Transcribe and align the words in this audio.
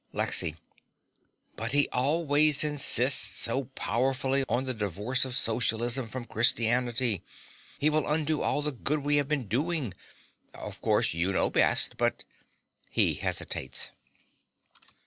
LEXY. 0.13 0.55
But 1.55 1.73
he 1.73 1.87
always 1.89 2.63
insists 2.63 3.23
so 3.37 3.65
powerfully 3.75 4.43
on 4.49 4.63
the 4.63 4.73
divorce 4.73 5.25
of 5.25 5.37
Socialism 5.37 6.07
from 6.07 6.25
Christianity. 6.25 7.21
He 7.77 7.91
will 7.91 8.07
undo 8.07 8.41
all 8.41 8.63
the 8.63 8.71
good 8.71 9.03
we 9.03 9.17
have 9.17 9.27
been 9.27 9.47
doing. 9.47 9.93
Of 10.55 10.81
course 10.81 11.13
you 11.13 11.31
know 11.31 11.51
best; 11.51 11.97
but 11.97 12.23
(He 12.89 13.13
hesitates.) 13.13 13.91